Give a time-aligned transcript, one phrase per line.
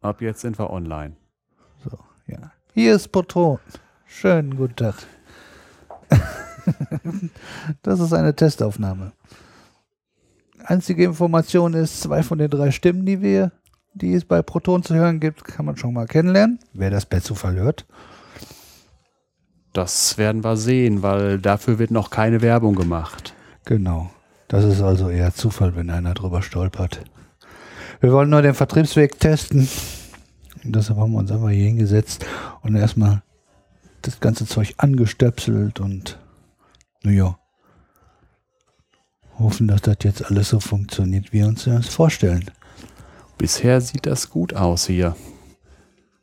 [0.00, 1.16] Ab jetzt sind wir online.
[1.82, 1.98] So,
[2.28, 2.52] ja.
[2.72, 3.58] Hier ist Proton.
[4.06, 4.94] Schönen guten Tag.
[7.82, 9.12] das ist eine Testaufnahme.
[10.64, 13.50] Einzige Information ist, zwei von den drei Stimmen, die wir,
[13.94, 16.60] die es bei Proton zu hören gibt, kann man schon mal kennenlernen.
[16.72, 17.84] Wer das per Zufall hört.
[19.72, 23.34] Das werden wir sehen, weil dafür wird noch keine Werbung gemacht.
[23.64, 24.10] Genau.
[24.46, 27.00] Das ist also eher Zufall, wenn einer drüber stolpert.
[28.00, 29.68] Wir wollen nur den Vertriebsweg testen.
[30.62, 32.24] Deshalb haben wir uns einfach hier hingesetzt
[32.62, 33.22] und erstmal
[34.02, 36.18] das ganze Zeug angestöpselt und
[37.02, 37.38] naja,
[39.38, 42.50] hoffen, dass das jetzt alles so funktioniert, wie wir uns das vorstellen.
[43.36, 45.16] Bisher sieht das gut aus hier.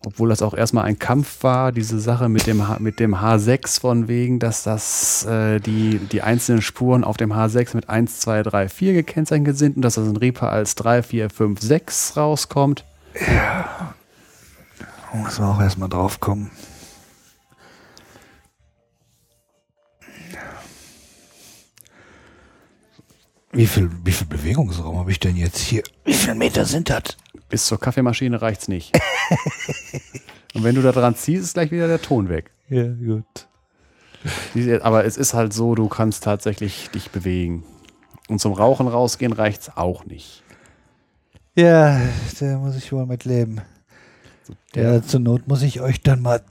[0.05, 3.79] Obwohl das auch erstmal ein Kampf war, diese Sache mit dem, H mit dem H6
[3.79, 8.43] von wegen, dass das äh, die, die einzelnen Spuren auf dem H6 mit 1, 2,
[8.43, 12.85] 3, 4 gekennzeichnet sind und dass das in Reaper als 3, 4, 5, 6 rauskommt.
[13.15, 13.95] Ja.
[15.13, 16.51] Muss man auch erstmal drauf kommen.
[23.55, 25.81] Wie viel, wie viel Bewegungsraum habe ich denn jetzt hier?
[26.03, 27.15] Wie viele Meter sind das?
[27.48, 28.93] Bis zur Kaffeemaschine reicht's nicht.
[30.53, 32.51] Und wenn du da dran ziehst, ist gleich wieder der Ton weg.
[32.67, 33.47] Ja, gut.
[34.81, 37.63] Aber es ist halt so, du kannst tatsächlich dich bewegen.
[38.27, 40.43] Und zum Rauchen rausgehen reicht's auch nicht.
[41.55, 42.01] Ja,
[42.41, 43.62] da muss ich wohl mit leben.
[44.75, 46.41] Ja, zur Not muss ich euch dann mal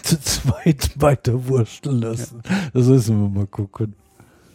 [0.00, 2.40] zu zweit weiter wursteln lassen.
[2.72, 3.96] Das müssen wir mal gucken.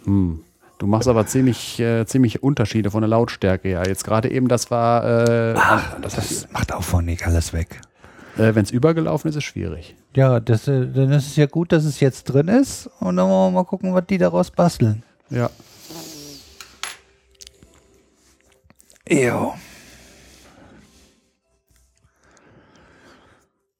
[0.05, 0.45] Hm.
[0.79, 3.69] Du machst aber ziemlich, äh, ziemlich Unterschiede von der Lautstärke.
[3.71, 7.51] Ja, jetzt gerade eben, das war, äh, Ach, das das macht auch von nicht alles
[7.51, 7.81] weg.
[8.37, 9.95] äh, wenn es übergelaufen ist, ist schwierig.
[10.15, 12.87] Ja, das, äh, dann ist es ja gut, dass es jetzt drin ist.
[12.99, 15.01] Und dann wollen wir mal gucken, was die daraus basteln.
[15.31, 15.49] Ja.
[19.09, 19.55] Jo.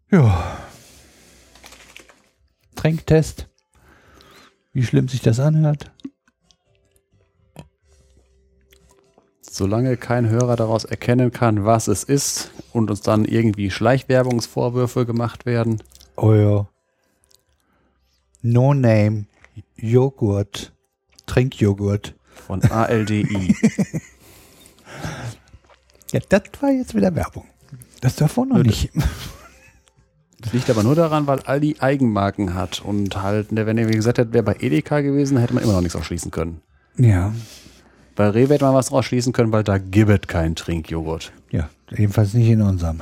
[0.10, 0.58] Ja.
[2.76, 3.48] Trinktest.
[4.74, 5.92] Wie schlimm sich das anhört.
[9.58, 15.48] Solange kein Hörer daraus erkennen kann, was es ist und uns dann irgendwie Schleichwerbungsvorwürfe gemacht
[15.48, 15.82] werden.
[16.16, 16.68] Oh ja.
[18.44, 19.26] No Name.
[19.76, 20.74] Joghurt.
[21.26, 22.14] Trinkjoghurt.
[22.46, 23.56] Von ALDI.
[26.14, 27.44] Ja, das war jetzt wieder Werbung.
[28.00, 28.92] Das davor noch Nö, nicht.
[30.40, 33.96] Das liegt aber nur daran, weil Aldi Eigenmarken hat und halt, ne, wenn ihr wie
[33.96, 36.62] gesagt hättet, wäre bei Edeka gewesen, hätte man immer noch nichts ausschließen können.
[36.98, 37.34] Ja.
[38.18, 41.32] Bei Rewe hätte man was draus schließen können, weil da gibt es keinen Trinkjoghurt.
[41.52, 43.00] Ja, jedenfalls nicht in unserem.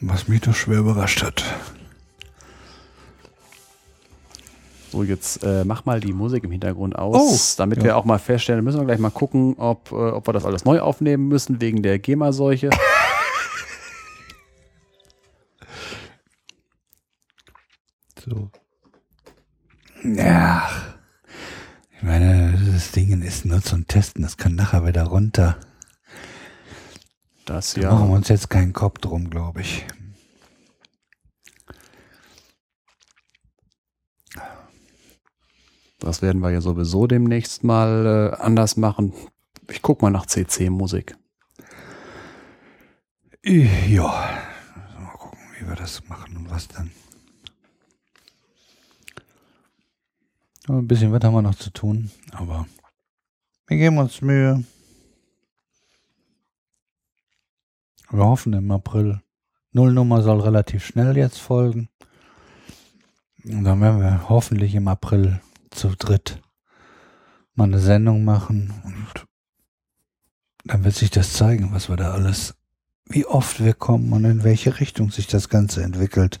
[0.00, 1.42] Was mich doch schwer überrascht hat.
[4.92, 7.84] So, jetzt äh, mach mal die Musik im Hintergrund aus, Oh, damit ja.
[7.84, 10.64] wir auch mal feststellen, müssen wir gleich mal gucken, ob, äh, ob wir das alles
[10.64, 12.70] neu aufnehmen müssen wegen der GEMA-Seuche.
[18.24, 18.50] So.
[20.16, 20.68] Ja.
[21.96, 24.22] Ich meine, das Ding ist nur zum Testen.
[24.22, 25.58] Das kann nachher wieder runter.
[27.44, 28.16] Das Da machen wir ja.
[28.16, 29.86] uns jetzt keinen Kopf drum, glaube ich.
[35.98, 39.12] Das werden wir ja sowieso demnächst mal äh, anders machen.
[39.68, 41.16] Ich guck mal nach CC-Musik.
[43.44, 44.04] Ja.
[44.98, 46.90] Mal gucken, wie wir das machen und was dann.
[50.68, 52.66] Ein bisschen was haben wir noch zu tun, aber
[53.68, 54.64] wir geben uns Mühe.
[58.10, 59.20] Wir hoffen im April.
[59.72, 61.88] Nullnummer soll relativ schnell jetzt folgen.
[63.44, 65.40] Und dann werden wir hoffentlich im April
[65.70, 66.40] zu dritt
[67.58, 69.26] mal eine Sendung machen und
[70.64, 72.54] dann wird sich das zeigen, was wir da alles,
[73.06, 76.38] wie oft wir kommen und in welche Richtung sich das Ganze entwickelt.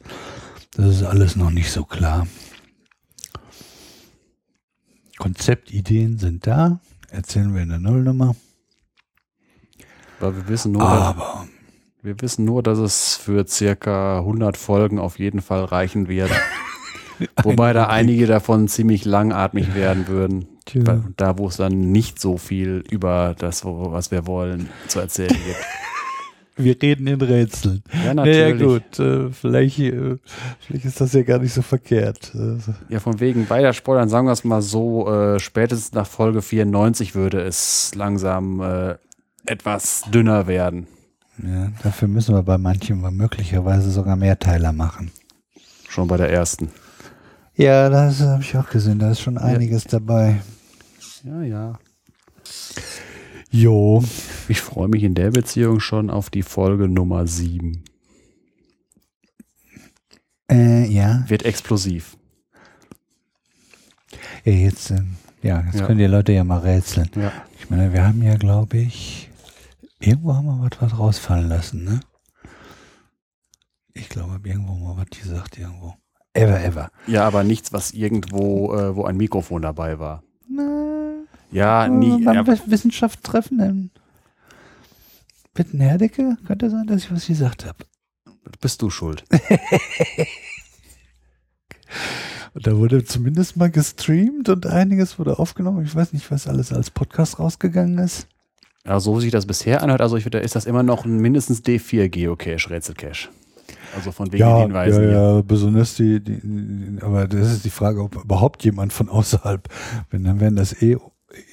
[0.72, 2.28] Das ist alles noch nicht so klar.
[5.18, 6.80] Konzeptideen sind da,
[7.10, 8.36] erzählen wir in der Nullnummer.
[10.20, 11.46] Weil wir wissen nur, Aber
[12.02, 16.30] wir wissen nur, dass es für circa 100 Folgen auf jeden Fall reichen wird.
[17.42, 20.46] Wobei da einige davon ziemlich langatmig werden würden.
[20.64, 21.02] Tja.
[21.16, 25.56] Da, wo es dann nicht so viel über das, was wir wollen, zu erzählen gibt.
[26.58, 27.82] Wir reden in Rätseln.
[28.04, 28.62] Ja, Naja, natürlich.
[28.62, 30.16] gut, äh, vielleicht, äh,
[30.60, 32.32] vielleicht ist das ja gar nicht so verkehrt.
[32.34, 32.58] Äh,
[32.92, 37.14] Ja, von wegen beider Spoilern, sagen wir es mal so, äh, spätestens nach Folge 94
[37.14, 38.96] würde es langsam äh,
[39.46, 40.86] etwas dünner werden.
[41.42, 45.10] ja, dafür müssen wir bei manchen möglicherweise sogar Mehrteiler machen.
[45.88, 46.70] Schon bei der ersten.
[47.54, 48.98] Ja, das habe ich auch gesehen.
[48.98, 50.40] Da ist schon einiges dabei.
[51.24, 51.78] Ja, ja.
[53.50, 54.02] Jo.
[54.48, 57.82] Ich freue mich in der Beziehung schon auf die Folge Nummer 7.
[60.50, 61.24] Äh, ja.
[61.28, 62.16] Wird explosiv.
[64.44, 65.86] Ja, jetzt, ähm, ja, jetzt Ja.
[65.86, 67.10] können die Leute ja mal rätseln.
[67.16, 67.32] Ja.
[67.58, 69.30] Ich meine, wir haben ja, glaube ich,
[70.00, 72.00] irgendwo haben wir was, was rausfallen lassen, ne?
[73.92, 75.94] Ich glaube, irgendwo mal was gesagt, irgendwo.
[76.32, 76.90] Ever, ever.
[77.06, 80.22] Ja, aber nichts, was irgendwo, äh, wo ein Mikrofon dabei war.
[80.48, 80.87] Na,
[81.50, 82.22] Ja, nie.
[82.24, 83.90] beim Ja, Wi- Wissenschaftstreffen in
[85.54, 87.78] Wittenherdecke könnte sein, dass ich was gesagt habe.
[88.60, 89.24] bist du schuld.
[92.54, 95.84] Und da wurde zumindest mal gestreamt und einiges wurde aufgenommen.
[95.84, 98.26] Ich weiß nicht, was alles als Podcast rausgegangen ist.
[98.84, 101.18] Ja, so wie sich das bisher anhört, also ich würde, ist das immer noch ein
[101.18, 103.28] mindestens D4 Geocache, Rätselcache.
[103.94, 105.02] Also von wegen Ja, Hinweisen.
[105.04, 105.18] ja, hier.
[105.36, 109.68] ja, besonders die, die, die, aber das ist die Frage, ob überhaupt jemand von außerhalb,
[110.10, 110.96] wenn dann werden das eh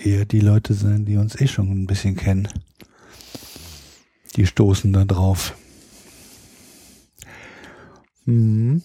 [0.03, 2.47] eher die Leute sein, die uns eh schon ein bisschen kennen.
[4.35, 5.55] Die stoßen da drauf.
[8.25, 8.83] Mhm.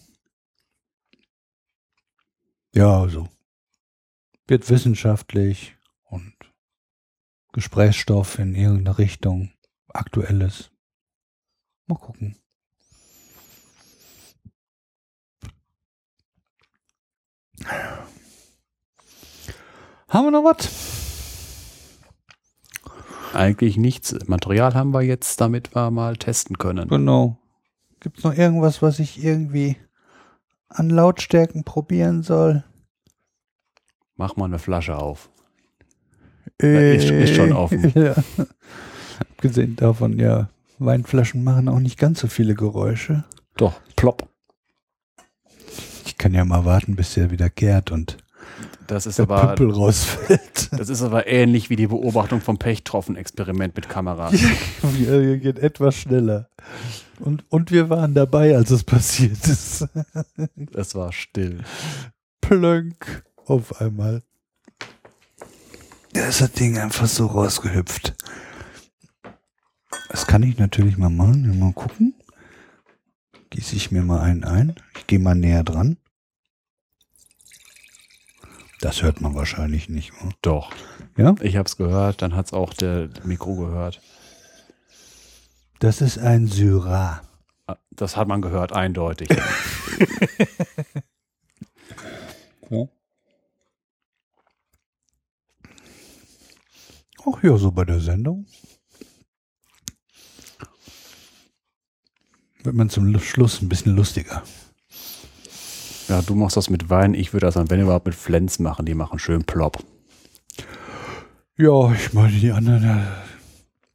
[2.72, 3.28] Ja, also
[4.46, 6.34] wird wissenschaftlich und
[7.52, 9.52] Gesprächsstoff in irgendeine Richtung,
[9.88, 10.70] aktuelles.
[11.86, 12.36] Mal gucken.
[20.10, 20.68] Haben wir noch was?
[23.32, 24.14] Eigentlich nichts.
[24.26, 26.88] Material haben wir jetzt, damit wir mal testen können.
[26.88, 27.38] Genau.
[28.00, 29.76] Gibt es noch irgendwas, was ich irgendwie
[30.68, 32.64] an Lautstärken probieren soll?
[34.16, 35.30] Mach mal eine Flasche auf.
[36.60, 37.92] Äh, ist- ist schon offen.
[37.94, 38.14] Ja.
[39.20, 40.48] Abgesehen davon, ja,
[40.78, 43.24] Weinflaschen machen auch nicht ganz so viele Geräusche.
[43.56, 44.28] Doch, plopp.
[46.06, 48.16] Ich kann ja mal warten, bis der wieder gärt und
[48.90, 50.72] Das ist der aber, Püppel rausfällt.
[50.76, 54.32] das ist aber ähnlich wie die Beobachtung vom Pechtroffen-Experiment mit Kamera.
[54.32, 56.48] Wir geht etwas schneller.
[57.20, 59.86] Und, und wir waren dabei, als es passiert ist.
[60.74, 61.62] Es war still.
[62.40, 64.24] Plönk auf einmal.
[66.12, 68.16] Da ist das Ding einfach so rausgehüpft.
[70.08, 71.60] Das kann ich natürlich mal machen.
[71.60, 72.14] Mal gucken.
[73.50, 74.74] Gieße ich mir mal einen ein.
[74.98, 75.96] Ich gehe mal näher dran.
[78.80, 80.12] Das hört man wahrscheinlich nicht.
[80.22, 80.32] Oder?
[80.42, 80.72] Doch.
[81.16, 81.34] Ja?
[81.42, 84.00] Ich hab's gehört, dann hat's auch der Mikro gehört.
[85.80, 87.22] Das ist ein Syrah.
[87.66, 89.28] Ah, Das hat man gehört, eindeutig.
[97.26, 98.46] Ach ja, so bei der Sendung.
[102.62, 104.42] Wird man zum Schluss ein bisschen lustiger.
[106.10, 108.84] Ja, du machst das mit Wein, ich würde das dann, wenn überhaupt, mit Flens machen.
[108.84, 109.78] Die machen schön plopp.
[111.56, 113.04] Ja, ich meine, die anderen äh,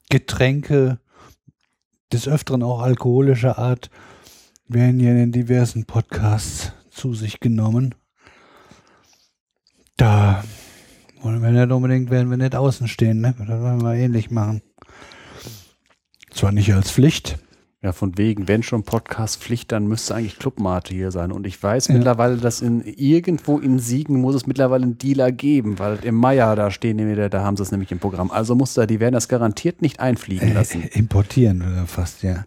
[0.10, 1.00] Getränke,
[2.14, 3.90] des Öfteren auch alkoholischer Art,
[4.66, 7.96] werden ja in diversen Podcasts zu sich genommen.
[9.98, 10.42] Da
[11.20, 13.36] wollen wir nicht unbedingt, werden wir nicht außen stehen, ne?
[13.38, 14.62] Das wollen wir ähnlich machen.
[16.32, 17.40] Zwar nicht als Pflicht.
[17.86, 21.32] Ja, von wegen, wenn schon Podcast-Pflicht, dann müsste eigentlich Clubmate hier sein.
[21.32, 21.94] Und ich weiß Ja.
[21.94, 26.56] mittlerweile, dass in irgendwo in Siegen muss es mittlerweile einen Dealer geben, weil im Meier
[26.56, 26.98] da stehen,
[27.30, 28.32] da haben sie es nämlich im Programm.
[28.32, 30.82] Also muss da, die werden das garantiert nicht einfliegen lassen.
[30.82, 32.46] Äh, importieren wir fast, ja.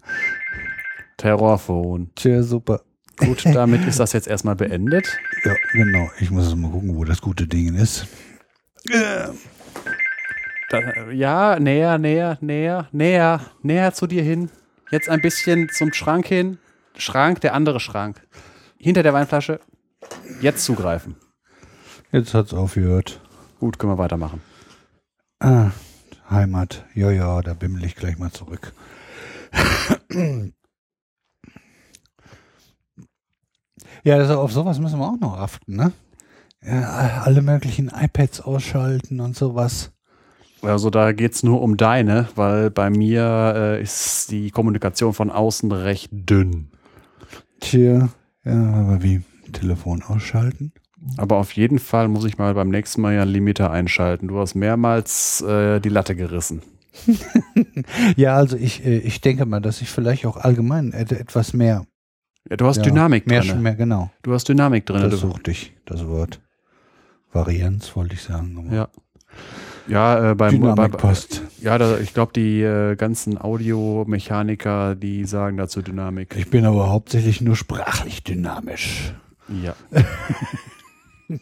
[1.18, 2.10] Terrorphone.
[2.16, 2.80] Tja, super.
[3.18, 5.06] Gut, damit ist das jetzt erstmal beendet.
[5.44, 6.10] Ja, genau.
[6.18, 8.08] Ich muss mal gucken, wo das gute Ding ist.
[10.70, 14.50] Da, ja, näher, näher, näher, näher, näher zu dir hin.
[14.90, 16.58] Jetzt ein bisschen zum Schrank hin.
[16.96, 18.26] Schrank, der andere Schrank.
[18.78, 19.60] Hinter der Weinflasche.
[20.40, 21.16] Jetzt zugreifen.
[22.10, 23.20] Jetzt hat's aufgehört.
[23.60, 24.40] Gut, können wir weitermachen.
[25.40, 25.72] Ah,
[26.30, 26.86] Heimat.
[26.94, 28.72] Ja, ja, da bimmel ich gleich mal zurück.
[34.04, 35.92] ja, also auf sowas müssen wir auch noch achten, ne?
[36.62, 39.92] Ja, alle möglichen iPads ausschalten und sowas.
[40.62, 45.70] Also da geht's nur um deine, weil bei mir äh, ist die Kommunikation von außen
[45.70, 46.70] recht dünn.
[47.60, 48.08] Tja,
[48.44, 49.22] ja, aber wie?
[49.52, 50.72] Telefon ausschalten?
[51.16, 54.28] Aber auf jeden Fall muss ich mal beim nächsten Mal ja einen Limiter einschalten.
[54.28, 56.62] Du hast mehrmals äh, die Latte gerissen.
[58.16, 61.86] Ja, also ich, äh, ich denke mal, dass ich vielleicht auch allgemein et- etwas mehr.
[62.50, 63.62] Ja, du hast ja, Dynamik mehr, drin.
[63.62, 64.10] mehr, genau.
[64.22, 65.02] Du hast Dynamik drin.
[65.08, 66.40] Das suchte ich, das Wort.
[67.32, 68.56] Varianz wollte ich sagen.
[68.66, 68.88] aber ja.
[69.88, 70.90] Ja, äh, beim, bei,
[71.60, 76.36] ja da, ich glaube, die äh, ganzen Audiomechaniker, die sagen dazu Dynamik.
[76.36, 79.14] Ich bin aber hauptsächlich nur sprachlich dynamisch.
[79.62, 79.74] Ja.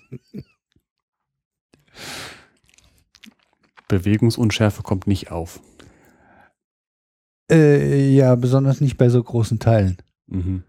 [3.89, 5.61] Bewegungsunschärfe kommt nicht auf.
[7.51, 9.99] Äh, ja, besonders nicht bei so großen Teilen.
[10.27, 10.65] Mhm.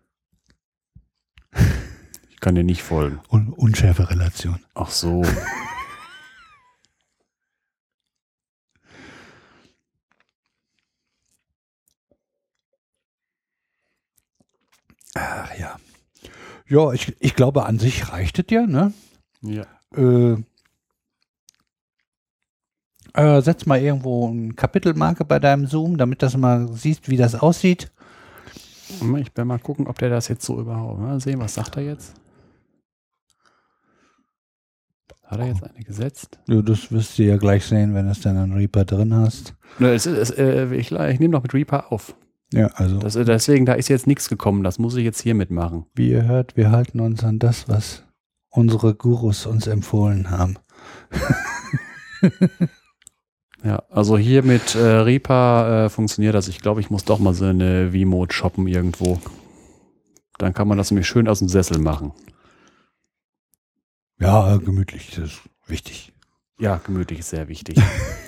[2.29, 3.19] Ich kann dir nicht folgen.
[3.31, 4.59] Un Unschärferelation.
[4.73, 5.23] Ach so.
[16.69, 18.93] Ja, ich, ich glaube, an sich reicht es ja, ne?
[19.41, 19.65] ja.
[19.95, 20.37] Äh,
[23.13, 27.35] äh, setz mal irgendwo eine Kapitelmarke bei deinem Zoom, damit das mal siehst, wie das
[27.35, 27.91] aussieht.
[28.89, 29.01] Ich
[29.35, 30.99] werde mal gucken, ob der das jetzt so überhaupt.
[30.99, 32.13] Mal sehen, was sagt er jetzt?
[35.23, 36.39] Hat er jetzt eine gesetzt?
[36.47, 39.55] Ja, das wirst du ja gleich sehen, wenn du es dann an Reaper drin hast.
[39.77, 42.15] Ne, es ist, es, äh, ich ich nehme noch mit Reaper auf.
[42.53, 44.63] Ja, also Das, äh, deswegen, da ist jetzt nichts gekommen.
[44.63, 45.85] Das muss ich jetzt hier mitmachen.
[45.95, 48.03] wie ihr hört, wir halten uns an das, was
[48.49, 50.57] unsere Gurus uns empfohlen haben.
[53.63, 56.47] Ja, also hier mit äh, Reaper äh, funktioniert das.
[56.47, 59.19] Ich glaube, ich muss doch mal so eine V-Mode shoppen irgendwo.
[60.37, 62.13] Dann kann man das nämlich schön aus dem Sessel machen.
[64.19, 66.13] Ja, gemütlich, das ist wichtig.
[66.59, 67.77] Ja, gemütlich ist sehr wichtig.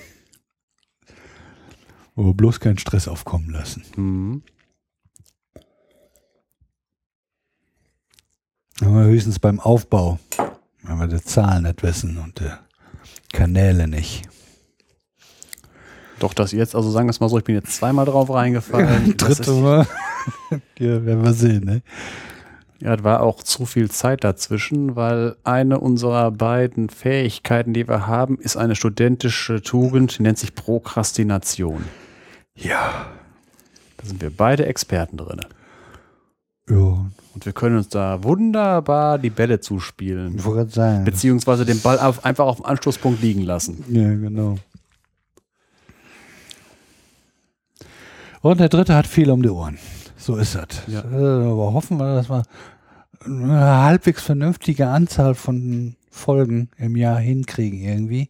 [2.20, 3.84] Aber bloß keinen Stress aufkommen lassen.
[3.96, 4.44] mhm.
[8.82, 10.20] Aber höchstens beim Aufbau,
[10.84, 12.52] wenn wir die Zahlen nicht wissen und die
[13.32, 14.28] Kanäle nicht.
[16.20, 19.16] Doch, das jetzt, also sagen wir es mal so, ich bin jetzt zweimal drauf reingefallen.
[19.18, 19.88] Das Dritte Mal.
[20.80, 21.82] ja, werden wir sehen, ne?
[22.82, 28.08] ja, es war auch zu viel Zeit dazwischen, weil eine unserer beiden Fähigkeiten, die wir
[28.08, 31.84] haben, ist eine studentische Tugend, die nennt sich Prokrastination.
[32.62, 33.08] Ja.
[33.98, 35.42] Da sind wir beide Experten drin.
[36.70, 40.36] Ja, Und wir können uns da wunderbar die Bälle zuspielen.
[40.38, 41.04] ich wollte sagen.
[41.04, 43.84] Beziehungsweise den Ball auf, einfach auf dem Anschlusspunkt liegen lassen.
[43.89, 44.56] Ja, genau.
[48.42, 49.78] Und der dritte hat viel um die Ohren.
[50.18, 50.68] So ist das.
[50.88, 51.00] Ja.
[51.01, 52.44] Äh, Aber hoffen wir, dass wir
[53.25, 58.30] eine halbwegs vernünftige Anzahl von Folgen im Jahr hinkriegen irgendwie.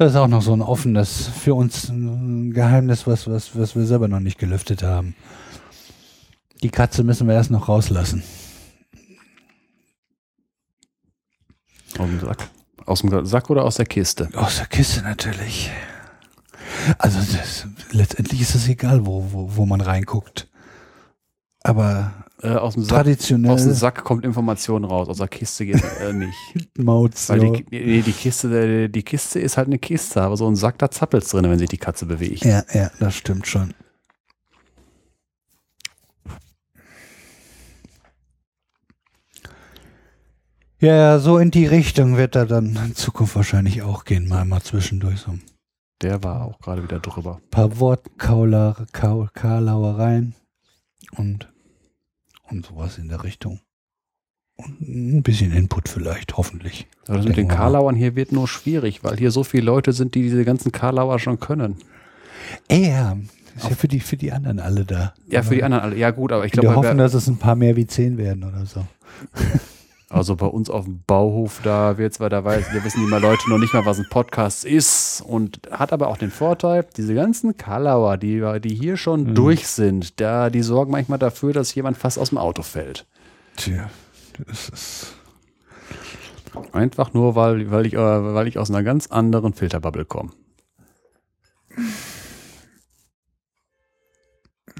[0.00, 3.84] Das ist auch noch so ein offenes, für uns ein Geheimnis, was, was, was wir
[3.84, 5.14] selber noch nicht gelüftet haben.
[6.62, 8.22] Die Katze müssen wir erst noch rauslassen.
[11.98, 12.48] Aus dem Sack.
[12.86, 14.30] Aus dem Sack oder aus der Kiste?
[14.32, 15.70] Aus der Kiste natürlich.
[16.96, 20.48] Also das, letztendlich ist es egal, wo, wo, wo man reinguckt.
[21.62, 22.12] Aber
[22.42, 25.82] Äh, aus, dem Sack, traditionell aus dem Sack kommt Information raus, aus der Kiste geht
[26.00, 26.34] äh, nicht.
[26.78, 30.56] Maut's, Weil die, nee, die, Kiste, die Kiste ist halt eine Kiste, aber so ein
[30.56, 32.42] Sack, da zappelt's drin, wenn sich die Katze bewegt.
[32.44, 33.74] ja, ja, das stimmt schon.
[40.80, 44.46] Ja, ja, so in die Richtung wird er dann in Zukunft wahrscheinlich auch gehen, mal
[44.46, 45.42] mal zwischendurch so ein
[46.00, 47.38] Der war auch gerade wieder drüber.
[47.50, 50.34] paar Wortkaulauereien
[51.16, 51.48] und,
[52.48, 53.60] und sowas in der Richtung.
[54.56, 56.86] Und ein bisschen Input vielleicht, hoffentlich.
[57.06, 57.54] Aber das mit den wir.
[57.54, 61.18] Karlauern hier wird nur schwierig, weil hier so viele Leute sind, die diese ganzen Karlauer
[61.18, 61.76] schon können.
[62.68, 63.16] Ey, ja,
[63.56, 65.14] ist ja für die, für die anderen alle da.
[65.28, 65.96] Ja, für die anderen alle.
[65.96, 68.44] Ja, gut, aber ich Wir glaube, hoffen, dass es ein paar mehr wie zehn werden
[68.44, 68.86] oder so.
[70.10, 73.20] also bei uns auf dem Bauhof, da wird zwar da weiß, wir wissen die mal
[73.22, 77.14] Leute noch nicht mal, was ein Podcast ist und hat aber auch den Vorteil, diese
[77.14, 79.34] ganzen Karlauer, die, die hier schon Mhm.
[79.36, 83.06] durch sind, da, die sorgen manchmal dafür, dass jemand fast aus dem Auto fällt.
[83.56, 83.88] Tja,
[84.46, 85.14] das ist.
[86.72, 87.98] Einfach nur, weil, weil, ich, äh,
[88.34, 90.30] weil ich aus einer ganz anderen Filterbubble komme.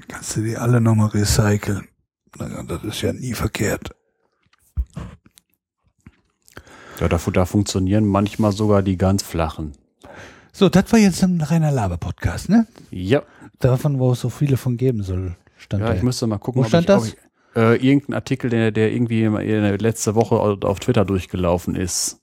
[0.09, 1.87] Kannst du die alle nochmal recyceln?
[2.67, 3.91] Das ist ja nie verkehrt.
[7.01, 9.73] Ja, da, da funktionieren manchmal sogar die ganz flachen.
[10.53, 12.67] So, das war jetzt ein reiner Laber-Podcast, ne?
[12.91, 13.23] Ja,
[13.59, 15.95] Davon, wo es so viele von geben soll, stand ja da.
[15.95, 17.07] ich müsste mal gucken, Wo stand ich, das?
[17.07, 17.17] ich
[17.55, 22.21] äh, irgendein Artikel, der, der irgendwie letzte Woche auf Twitter durchgelaufen ist.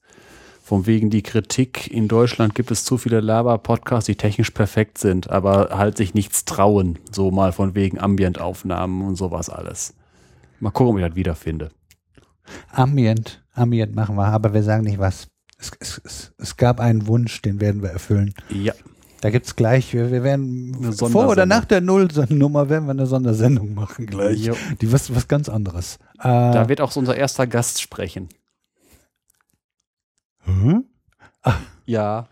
[0.63, 5.31] Von wegen die Kritik, in Deutschland gibt es zu viele Laber-Podcasts, die technisch perfekt sind,
[5.31, 6.99] aber halt sich nichts trauen.
[7.11, 9.95] So mal von wegen Ambient-Aufnahmen und sowas alles.
[10.61, 11.71] Mal gucken, ob ich das wiederfinde.
[12.71, 13.43] Ambient.
[13.59, 15.29] Ambient machen wir, aber wir sagen nicht was.
[15.59, 18.33] Es, es, es, es gab einen Wunsch, den werden wir erfüllen.
[18.49, 18.73] Ja,
[19.21, 23.75] Da gibt's gleich, wir, wir werden vor oder nach der Nullnummer werden wir eine Sondersendung
[23.75, 24.39] machen gleich.
[24.47, 24.55] Jo.
[24.81, 25.99] Die was, was ganz anderes.
[26.21, 28.29] Äh, da wird auch so unser erster Gast sprechen.
[30.45, 30.81] Hä?
[31.87, 32.29] Ja.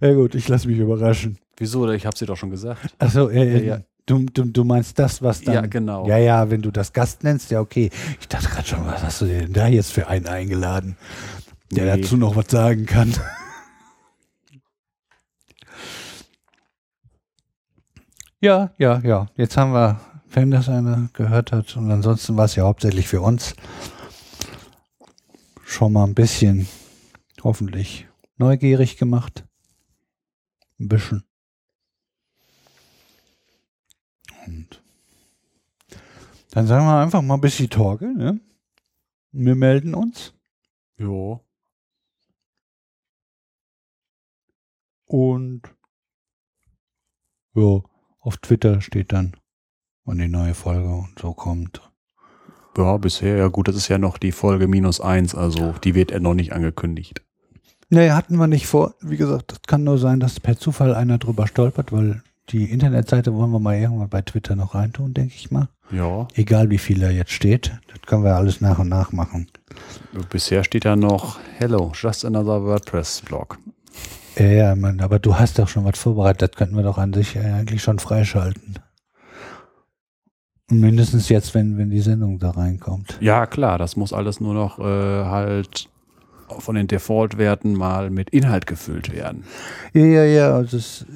[0.00, 1.38] Ja gut, ich lasse mich überraschen.
[1.56, 1.90] Wieso?
[1.90, 2.94] Ich habe sie doch schon gesagt.
[2.98, 3.82] Achso, äh, Ja, ja.
[4.08, 5.54] Du, du, du meinst das, was dann.
[5.54, 6.08] Ja, genau.
[6.08, 7.90] Ja, ja, wenn du das Gast nennst, ja, okay.
[8.18, 10.96] Ich dachte gerade schon, was hast du denn da jetzt für einen eingeladen,
[11.70, 12.00] der nee.
[12.00, 13.12] dazu noch was sagen kann?
[18.40, 19.26] ja, ja, ja.
[19.36, 20.00] Jetzt haben wir,
[20.30, 23.54] wenn das einer gehört hat, und ansonsten war es ja hauptsächlich für uns
[25.66, 26.66] schon mal ein bisschen,
[27.42, 28.06] hoffentlich,
[28.38, 29.44] neugierig gemacht.
[30.80, 31.27] Ein bisschen.
[34.48, 34.82] Und
[36.50, 38.40] dann sagen wir einfach mal bis die Torge, ne?
[39.32, 40.32] Wir melden uns.
[40.96, 41.44] Jo.
[45.04, 45.62] Und
[47.54, 47.82] ja,
[48.20, 49.36] auf Twitter steht dann,
[50.04, 51.82] wann die neue Folge und so kommt.
[52.76, 56.10] Ja, bisher, ja gut, das ist ja noch die Folge minus eins, also die wird
[56.10, 57.22] er noch nicht angekündigt.
[57.90, 58.94] Nee, hatten wir nicht vor.
[59.00, 63.34] Wie gesagt, das kann nur sein, dass per Zufall einer drüber stolpert, weil die Internetseite
[63.34, 65.68] wollen wir mal irgendwann bei Twitter noch reintun, denke ich mal.
[65.90, 66.28] Ja.
[66.34, 69.48] Egal wie viel da jetzt steht, das können wir alles nach und nach machen.
[70.30, 73.58] Bisher steht ja noch Hello, just another WordPress-Blog.
[74.36, 77.12] Ja, ja, Mann, aber du hast doch schon was vorbereitet, das könnten wir doch an
[77.12, 78.78] sich eigentlich schon freischalten.
[80.70, 83.18] Und mindestens jetzt, wenn, wenn die Sendung da reinkommt.
[83.20, 85.88] Ja, klar, das muss alles nur noch äh, halt
[86.58, 89.44] von den Default-Werten mal mit Inhalt gefüllt werden.
[89.92, 90.54] Ja, ja, ja.
[90.54, 91.06] Also das,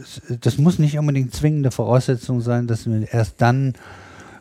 [0.40, 3.74] das muss nicht unbedingt zwingende Voraussetzung sein, dass wir erst dann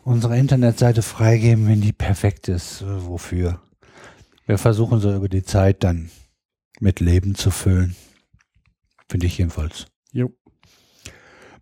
[0.04, 2.84] unsere Internetseite freigeben, wenn die perfekt ist.
[2.86, 3.60] Wofür?
[4.46, 6.10] Wir versuchen so über die Zeit dann
[6.80, 7.94] mit Leben zu füllen.
[9.08, 9.86] Finde ich jedenfalls.
[10.12, 10.32] Jo.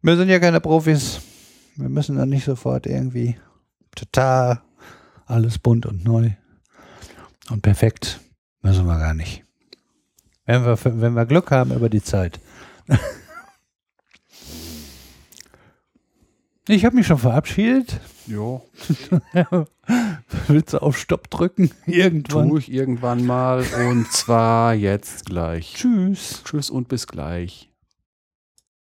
[0.03, 1.21] Wir sind ja keine Profis.
[1.77, 3.37] Wir müssen dann nicht sofort irgendwie
[3.95, 4.63] total
[5.27, 6.31] alles bunt und neu
[7.51, 8.21] und perfekt.
[8.63, 9.45] Müssen wir gar nicht.
[10.47, 12.41] Wenn wir, wenn wir Glück haben über die Zeit.
[16.69, 18.01] Ich habe mich schon verabschiedet.
[18.29, 18.65] Jo.
[20.47, 21.73] Willst du auf Stopp drücken?
[21.87, 22.49] Irgendwann.
[22.49, 25.75] Tue ich irgendwann mal und zwar jetzt gleich.
[25.75, 26.43] Tschüss.
[26.45, 27.70] Tschüss und bis gleich.